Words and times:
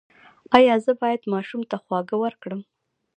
ایا 0.57 0.75
زه 0.85 0.91
باید 1.01 1.21
ماشوم 1.33 1.61
ته 1.69 1.75
خواږه 1.83 2.15
ورکړم؟ 2.23 2.61